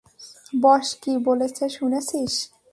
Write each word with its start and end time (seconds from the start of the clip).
বস 0.53 0.87
কী 1.01 1.13
বলেছে 1.27 1.63
শুনেছিস? 1.69 2.33